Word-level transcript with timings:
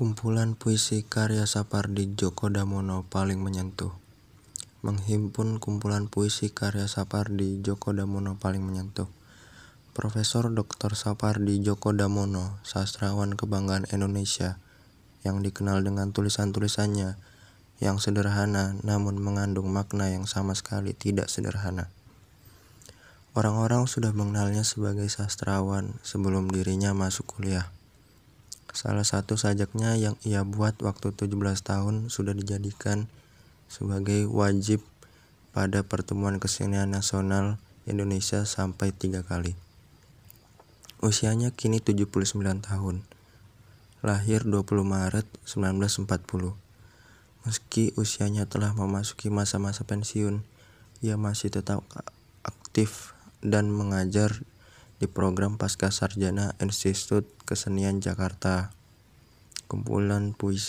Kumpulan 0.00 0.56
puisi 0.56 1.04
karya 1.04 1.44
Sapardi 1.44 2.08
Djoko 2.16 2.48
Damono 2.48 3.04
paling 3.12 3.36
menyentuh. 3.36 3.92
Menghimpun 4.80 5.60
kumpulan 5.60 6.08
puisi 6.08 6.48
karya 6.48 6.88
Sapardi 6.88 7.60
Djoko 7.60 7.92
Damono 7.92 8.40
paling 8.40 8.64
menyentuh. 8.64 9.12
Profesor 9.92 10.48
Dr. 10.48 10.96
Sapardi 10.96 11.60
Djoko 11.60 11.92
Damono, 11.92 12.64
sastrawan 12.64 13.36
kebanggaan 13.36 13.92
Indonesia, 13.92 14.56
yang 15.20 15.44
dikenal 15.44 15.84
dengan 15.84 16.16
tulisan-tulisannya 16.16 17.20
yang 17.84 18.00
sederhana 18.00 18.80
namun 18.80 19.20
mengandung 19.20 19.68
makna 19.68 20.08
yang 20.08 20.24
sama 20.24 20.56
sekali 20.56 20.96
tidak 20.96 21.28
sederhana. 21.28 21.92
Orang-orang 23.36 23.84
sudah 23.84 24.16
mengenalnya 24.16 24.64
sebagai 24.64 25.12
sastrawan 25.12 26.00
sebelum 26.00 26.48
dirinya 26.48 26.96
masuk 26.96 27.36
kuliah. 27.36 27.68
Salah 28.70 29.02
satu 29.02 29.34
sajaknya 29.34 29.98
yang 29.98 30.14
ia 30.22 30.46
buat 30.46 30.78
waktu 30.78 31.10
17 31.10 31.34
tahun 31.62 32.06
sudah 32.06 32.38
dijadikan 32.38 33.10
sebagai 33.66 34.30
wajib 34.30 34.82
pada 35.50 35.82
pertemuan 35.82 36.38
kesenian 36.38 36.94
nasional 36.94 37.58
Indonesia 37.90 38.46
sampai 38.46 38.94
tiga 38.94 39.26
kali. 39.26 39.58
Usianya 41.02 41.50
kini 41.50 41.82
79 41.82 42.30
tahun. 42.62 43.02
Lahir 44.06 44.46
20 44.46 44.84
Maret 44.86 45.26
1940. 45.48 46.54
Meski 47.40 47.96
usianya 47.96 48.44
telah 48.44 48.76
memasuki 48.76 49.32
masa-masa 49.32 49.82
pensiun, 49.88 50.44
ia 51.00 51.16
masih 51.16 51.48
tetap 51.48 51.80
aktif 52.44 53.16
dan 53.40 53.72
mengajar 53.72 54.44
di 55.00 55.08
program 55.08 55.56
Pasca 55.56 55.88
Sarjana 55.88 56.52
Institut 56.60 57.24
Kesenian 57.48 58.04
Jakarta. 58.04 58.68
Kumpulan 59.64 60.36
puisi 60.36 60.60